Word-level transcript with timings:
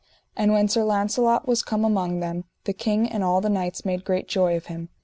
And 0.35 0.51
when 0.51 0.67
Sir 0.67 0.83
Launcelot 0.83 1.47
was 1.47 1.61
come 1.61 1.85
among 1.85 2.21
them, 2.21 2.45
the 2.63 2.73
king 2.73 3.07
and 3.07 3.23
all 3.23 3.39
the 3.39 3.49
knights 3.49 3.85
made 3.85 4.03
great 4.03 4.27
joy 4.27 4.57
of 4.57 4.65
him. 4.65 4.89